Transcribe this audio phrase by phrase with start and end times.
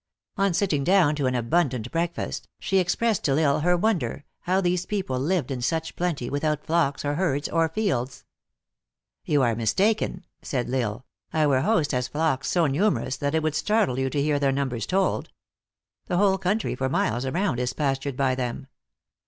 [0.35, 4.59] On sitting down to an abundant breakfast, she expressed to L Isle her wonder, how
[4.59, 8.25] these people lived in such plenty, without flocks, or herds, or fields."
[9.31, 11.05] You are mistaken," said L Isle."
[11.43, 14.87] Our host has flocks so numerous, that it would startle you to hear their numbers
[14.87, 15.29] told.
[16.07, 18.65] The whole country for miles around is pastured by them.